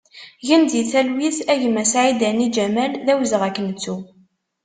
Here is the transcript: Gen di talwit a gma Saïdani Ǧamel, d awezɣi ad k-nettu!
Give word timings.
Gen 0.47 0.63
di 0.71 0.81
talwit 0.91 1.37
a 1.51 1.53
gma 1.61 1.83
Saïdani 1.91 2.47
Ǧamel, 2.55 2.91
d 3.05 3.07
awezɣi 3.13 3.45
ad 3.47 3.53
k-nettu! 3.55 3.95